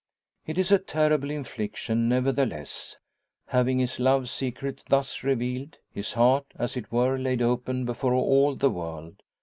It 0.47 0.57
is 0.57 0.71
a 0.71 0.79
terrible 0.79 1.29
infliction, 1.29 2.09
nevertheless, 2.09 2.97
having 3.45 3.77
his 3.77 3.99
love 3.99 4.29
secret 4.29 4.83
thus 4.89 5.21
revealed, 5.23 5.77
his 5.91 6.13
heart, 6.13 6.47
as 6.57 6.75
it 6.75 6.91
were, 6.91 7.19
laid 7.19 7.43
open 7.43 7.85
before 7.85 8.15
all 8.15 8.55
the 8.55 8.71
world. 8.71 9.21